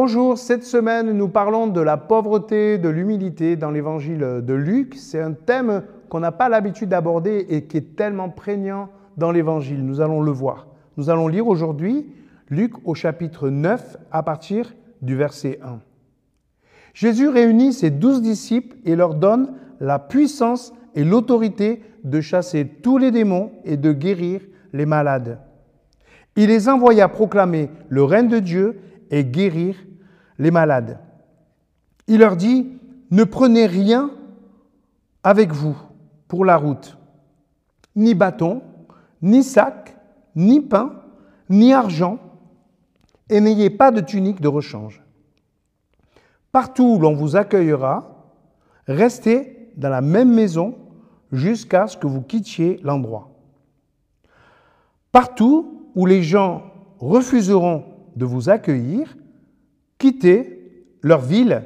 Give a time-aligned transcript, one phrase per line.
[0.00, 4.94] Bonjour, cette semaine nous parlons de la pauvreté, de l'humilité dans l'évangile de Luc.
[4.94, 9.84] C'est un thème qu'on n'a pas l'habitude d'aborder et qui est tellement prégnant dans l'évangile.
[9.84, 10.68] Nous allons le voir.
[10.98, 12.06] Nous allons lire aujourd'hui
[12.48, 14.72] Luc au chapitre 9 à partir
[15.02, 15.80] du verset 1.
[16.94, 22.98] Jésus réunit ses douze disciples et leur donne la puissance et l'autorité de chasser tous
[22.98, 24.42] les démons et de guérir
[24.72, 25.40] les malades.
[26.36, 28.78] Il les envoya proclamer le règne de Dieu
[29.10, 29.74] et guérir
[30.38, 30.98] les malades.
[32.06, 32.66] Il leur dit,
[33.10, 34.10] ne prenez rien
[35.22, 35.76] avec vous
[36.28, 36.96] pour la route,
[37.96, 38.62] ni bâton,
[39.22, 39.96] ni sac,
[40.34, 40.92] ni pain,
[41.48, 42.18] ni argent,
[43.28, 45.02] et n'ayez pas de tunique de rechange.
[46.52, 48.32] Partout où l'on vous accueillera,
[48.86, 50.76] restez dans la même maison
[51.32, 53.30] jusqu'à ce que vous quittiez l'endroit.
[55.12, 56.62] Partout où les gens
[56.98, 57.84] refuseront
[58.16, 59.16] de vous accueillir,
[60.08, 61.64] quittez leur ville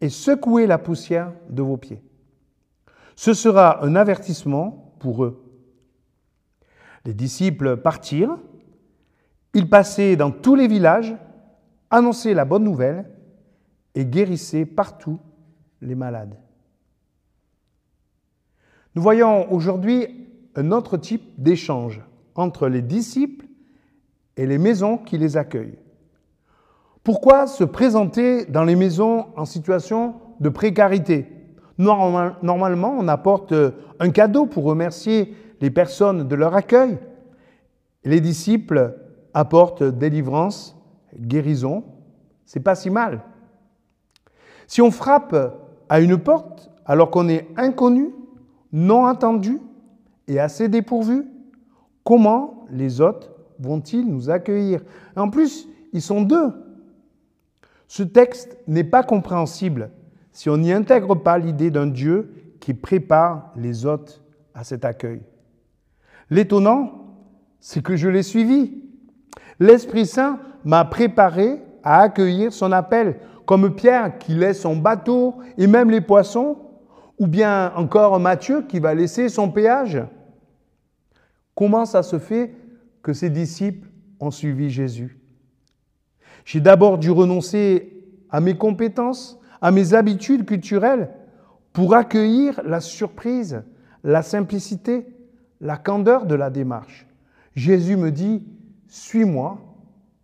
[0.00, 2.00] et secouez la poussière de vos pieds.
[3.16, 5.44] Ce sera un avertissement pour eux.
[7.04, 8.38] Les disciples partirent,
[9.54, 11.14] ils passaient dans tous les villages,
[11.90, 13.10] annonçaient la bonne nouvelle
[13.96, 15.18] et guérissaient partout
[15.80, 16.38] les malades.
[18.94, 22.00] Nous voyons aujourd'hui un autre type d'échange
[22.36, 23.46] entre les disciples
[24.36, 25.81] et les maisons qui les accueillent.
[27.04, 31.26] Pourquoi se présenter dans les maisons en situation de précarité?
[31.78, 33.52] Normalement, on apporte
[33.98, 36.98] un cadeau pour remercier les personnes de leur accueil.
[38.04, 38.94] Les disciples
[39.34, 40.76] apportent délivrance,
[41.18, 41.82] guérison.
[42.44, 43.22] C'est pas si mal.
[44.68, 45.34] Si on frappe
[45.88, 48.10] à une porte alors qu'on est inconnu,
[48.72, 49.60] non attendu
[50.28, 51.26] et assez dépourvu,
[52.04, 54.82] comment les autres vont-ils nous accueillir?
[55.16, 56.52] En plus, ils sont deux.
[57.92, 59.90] Ce texte n'est pas compréhensible
[60.32, 64.22] si on n'y intègre pas l'idée d'un Dieu qui prépare les hôtes
[64.54, 65.20] à cet accueil.
[66.30, 67.18] L'étonnant,
[67.60, 68.82] c'est que je l'ai suivi.
[69.60, 75.66] L'Esprit Saint m'a préparé à accueillir son appel, comme Pierre qui laisse son bateau et
[75.66, 76.56] même les poissons,
[77.18, 80.02] ou bien encore Matthieu qui va laisser son péage.
[81.54, 82.54] Comment ça se fait
[83.02, 85.21] que ses disciples ont suivi Jésus?
[86.44, 91.10] J'ai d'abord dû renoncer à mes compétences, à mes habitudes culturelles
[91.72, 93.62] pour accueillir la surprise,
[94.04, 95.06] la simplicité,
[95.60, 97.06] la candeur de la démarche.
[97.54, 98.44] Jésus me dit,
[98.88, 99.58] suis-moi,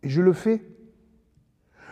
[0.03, 0.62] et je le fais.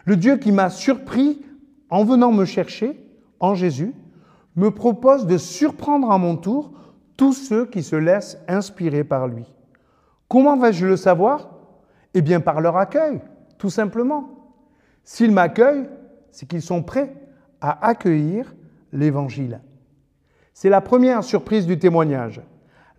[0.04, 1.42] Le Dieu qui m'a surpris
[1.90, 3.04] en venant me chercher,
[3.40, 3.92] en Jésus,
[4.56, 6.72] me propose de surprendre à mon tour
[7.16, 9.44] tous ceux qui se laissent inspirer par lui.
[10.28, 11.50] Comment vais-je le savoir?
[12.14, 13.20] Eh bien par leur accueil,
[13.58, 14.30] tout simplement.
[15.04, 15.88] S'ils m'accueillent,
[16.30, 17.14] c'est qu'ils sont prêts
[17.60, 18.54] à accueillir
[18.92, 19.60] l'Évangile.
[20.52, 22.40] C'est la première surprise du témoignage.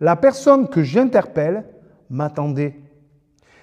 [0.00, 1.64] La personne que j'interpelle
[2.08, 2.80] m'attendait.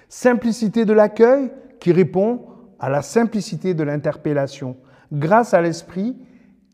[0.08, 2.46] Simplicité de l'accueil qui répond
[2.78, 4.76] à la simplicité de l'interpellation,
[5.12, 6.16] grâce à l'Esprit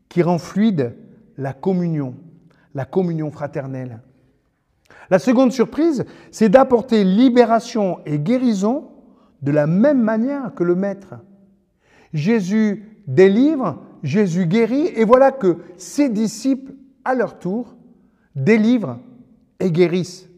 [0.09, 0.95] qui rend fluide
[1.37, 2.15] la communion,
[2.75, 4.01] la communion fraternelle.
[5.09, 8.92] La seconde surprise, c'est d'apporter libération et guérison
[9.43, 11.15] de la même manière que le Maître.
[12.13, 16.73] Jésus délivre, Jésus guérit, et voilà que ses disciples,
[17.05, 17.75] à leur tour,
[18.35, 18.99] délivrent
[19.59, 20.29] et guérissent.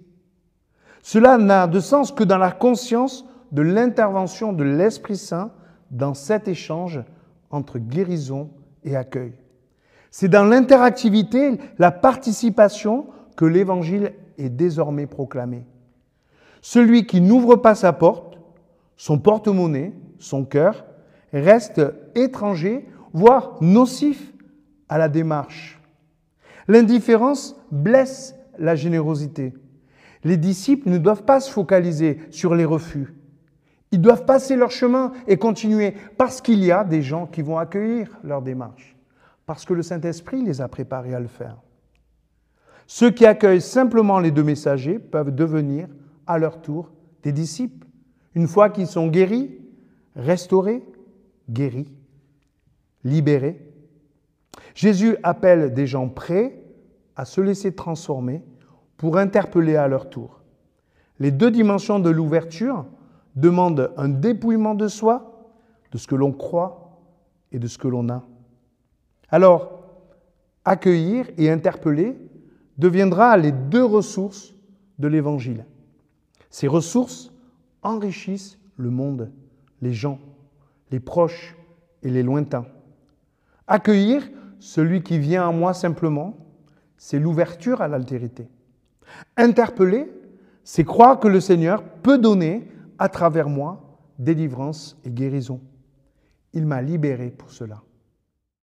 [1.04, 5.52] Cela n'a de sens que dans la conscience de l'intervention de l'Esprit Saint
[5.92, 7.04] dans cet échange
[7.52, 8.50] entre guérison
[8.84, 9.34] et accueil.
[10.10, 13.06] C'est dans l'interactivité, la participation
[13.36, 15.68] que l'Évangile est désormais proclamé.
[16.62, 18.35] Celui qui n'ouvre pas sa porte,
[18.98, 20.86] son porte-monnaie, son cœur,
[21.34, 21.82] reste
[22.16, 24.34] étranger, voire nocif
[24.90, 25.82] à la démarche.
[26.68, 29.54] L'indifférence blesse la générosité.
[30.24, 33.14] Les disciples ne doivent pas se focaliser sur les refus.
[33.92, 37.58] Ils doivent passer leur chemin et continuer parce qu'il y a des gens qui vont
[37.58, 38.96] accueillir leur démarche,
[39.46, 41.58] parce que le Saint-Esprit les a préparés à le faire.
[42.88, 45.88] Ceux qui accueillent simplement les deux messagers peuvent devenir
[46.28, 46.92] à leur tour
[47.24, 47.85] des disciples.
[48.36, 49.58] Une fois qu'ils sont guéris,
[50.16, 50.84] restaurés,
[51.50, 51.92] guéris,
[53.04, 53.62] libérés.
[54.74, 56.62] Jésus appelle des gens prêts
[57.16, 58.44] à se laisser transformer
[58.98, 60.42] pour interpeller à leur tour.
[61.20, 62.86] Les deux dimensions de l'ouverture
[63.36, 65.54] demandent un dépouillement de soi,
[65.92, 67.00] de ce que l'on croit
[67.52, 68.24] et de ce que l'on a.
[69.30, 69.80] Alors,
[70.66, 72.18] accueillir et interpeller
[72.78, 74.54] deviendra les deux ressources
[75.00, 75.66] de l'Évangile.
[76.50, 77.32] Ces ressources
[77.86, 79.32] enrichissent le monde,
[79.82, 80.20] les gens
[80.92, 81.56] les proches,
[82.04, 82.68] et les lointains.
[83.68, 84.30] Accueillir
[84.60, 86.38] celui qui vient à moi simplement,
[86.98, 88.48] c'est l'ouverture à l'altérité.
[89.36, 90.12] Interpeller,
[90.64, 92.68] c'est croire que le Seigneur peut donner
[93.00, 95.60] à travers moi délivrance et guérison.
[96.54, 97.82] Il m'a libéré pour cela.